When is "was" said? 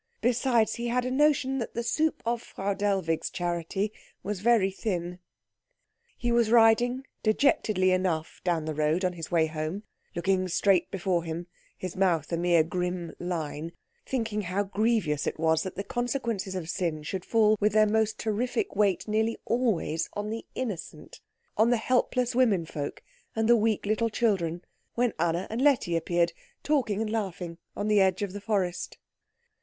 4.23-4.39, 6.31-6.49, 15.39-15.61